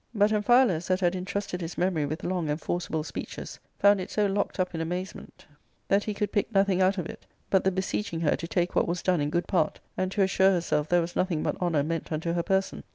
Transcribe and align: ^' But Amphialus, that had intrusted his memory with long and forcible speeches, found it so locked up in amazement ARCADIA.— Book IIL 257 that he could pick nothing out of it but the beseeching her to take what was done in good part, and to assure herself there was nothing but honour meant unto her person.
^' 0.01 0.03
But 0.15 0.31
Amphialus, 0.31 0.87
that 0.87 1.01
had 1.01 1.13
intrusted 1.13 1.61
his 1.61 1.77
memory 1.77 2.07
with 2.07 2.23
long 2.23 2.49
and 2.49 2.59
forcible 2.59 3.03
speeches, 3.03 3.59
found 3.77 4.01
it 4.01 4.09
so 4.09 4.25
locked 4.25 4.59
up 4.59 4.73
in 4.73 4.81
amazement 4.81 5.45
ARCADIA.— 5.47 5.59
Book 5.59 5.67
IIL 5.67 5.87
257 5.87 5.87
that 5.99 6.03
he 6.05 6.13
could 6.15 6.31
pick 6.31 6.51
nothing 6.51 6.81
out 6.81 6.97
of 6.97 7.05
it 7.05 7.27
but 7.51 7.63
the 7.63 7.71
beseeching 7.71 8.21
her 8.21 8.35
to 8.35 8.47
take 8.47 8.73
what 8.75 8.87
was 8.87 9.03
done 9.03 9.21
in 9.21 9.29
good 9.29 9.47
part, 9.47 9.79
and 9.95 10.11
to 10.11 10.23
assure 10.23 10.49
herself 10.53 10.89
there 10.89 11.01
was 11.01 11.15
nothing 11.15 11.43
but 11.43 11.55
honour 11.61 11.83
meant 11.83 12.11
unto 12.11 12.33
her 12.33 12.41
person. 12.41 12.83